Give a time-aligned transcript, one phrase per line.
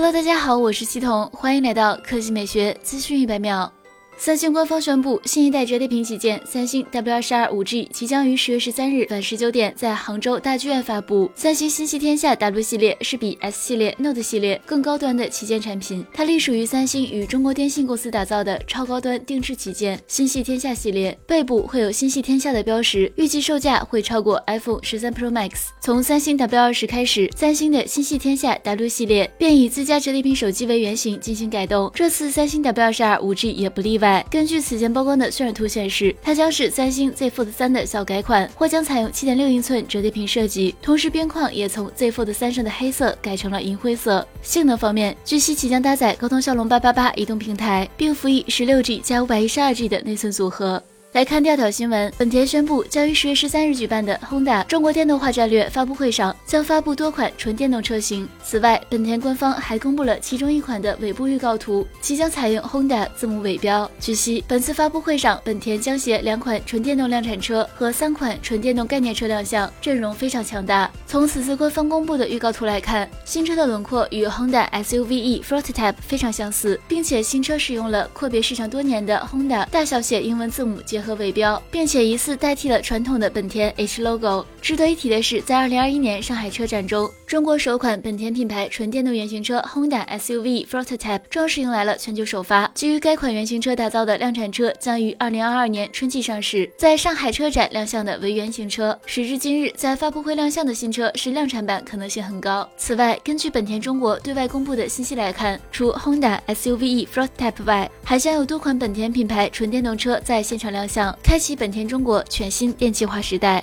[0.00, 3.72] Hello，大家好，我是系统，欢迎来到科技美学资讯一百秒。
[4.20, 11.30] 三星官方宣布，新一代折叠屏旗舰三星 W 二十二五 G 即将于十月十三日晚十九点在杭州大剧院发布。
[11.36, 25.68] 三星星系天下 W 系列是比 S 系列、Note 系列更高端的旗舰产品，它隶属于三星与中国电信公司打造的超高端定制旗舰星系天下系列，背部会有星系天下的标识，预计售价会超过 iPhone 十三 Pro Max。
[25.80, 34.07] 从三星 W 二十开始，三星的星系天下 W 系列便以自家折叠屏手机为原型进行改动，这次三星 W 二十二五 G 也不例外。
[34.30, 44.26] 根据此前曝光的渲染图显示，它将是三星 Z Fold 三的小改款，或将采用7.6英寸折叠屏设计，同时边框也从 Z Fold 三上的黑色改成了银灰色。
[44.42, 50.82] 性能方面，据悉即将搭载高通骁龙888移动平台，并辅以 16G 加 512G 的内存组合。
[51.18, 58.28] 来看第二条新闻，本田宣布将于十月十三日举办的 Honda 中国电动化战略发布会上，将发布多款纯电动车型。
[58.40, 63.90] 此外，本田官方还公布了其中一款的尾部预告图，即将采用 Honda 字母尾标。
[63.98, 70.88] 据悉，本次发布会上，本田将携两款纯电动量产车和三款纯电动概念车亮相，阵容非常强大。
[71.04, 81.07] 从此次官方公布的预告图来看，新车的轮廓与 Honda SUV-E Prototype 非常相似，并且新车使用了阔别市场多年的 Honda 大小写英文字母结合。
[81.08, 84.44] 和尾标，并且疑似代替了传统的本田 H logo。
[84.60, 92.66] 值得一提的是，在2021年上海车展中，中国首款本田品牌纯电动原型车 Honda SUV Prototype 正式迎来了全球首发。
[92.74, 98.98] 基于该款原型车打造的量产车将于2022年春季上市，在上海车展亮相的为原型车。
[99.04, 102.66] 时至今日，在发布会亮相的新车是量产版可能性很高。
[102.78, 111.14] 此外，根据本田中国对外公布的信息来看，除 Honda SUV Prototype 外，还将有多款本田品牌纯电动车在现场亮相。
[111.22, 113.62] 开启本田中国全新电气化时代。